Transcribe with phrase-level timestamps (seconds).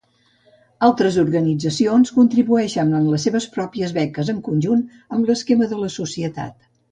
[0.85, 4.83] Altres organitzacions contribueixen amb les seves pròpies beques en conjunt
[5.17, 6.59] amb l'esquema de la societat.